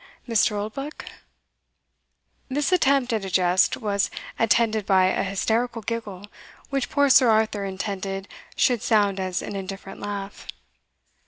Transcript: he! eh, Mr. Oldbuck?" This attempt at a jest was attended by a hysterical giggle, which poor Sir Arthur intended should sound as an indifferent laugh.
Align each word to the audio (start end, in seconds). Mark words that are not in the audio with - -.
he! 0.23 0.31
eh, 0.31 0.33
Mr. 0.35 0.53
Oldbuck?" 0.53 1.05
This 2.49 2.71
attempt 2.71 3.13
at 3.13 3.23
a 3.23 3.29
jest 3.29 3.77
was 3.77 4.09
attended 4.39 4.83
by 4.87 5.05
a 5.05 5.21
hysterical 5.23 5.83
giggle, 5.83 6.25
which 6.71 6.89
poor 6.89 7.07
Sir 7.07 7.29
Arthur 7.29 7.65
intended 7.65 8.27
should 8.55 8.81
sound 8.81 9.19
as 9.19 9.43
an 9.43 9.55
indifferent 9.55 9.99
laugh. 9.99 10.47